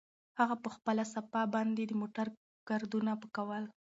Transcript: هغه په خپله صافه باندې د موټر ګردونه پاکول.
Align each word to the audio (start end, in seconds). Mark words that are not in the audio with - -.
هغه 0.39 0.55
په 0.63 0.69
خپله 0.75 1.03
صافه 1.13 1.41
باندې 1.55 1.83
د 1.85 1.91
موټر 2.01 2.27
ګردونه 2.69 3.11
پاکول. 3.21 3.63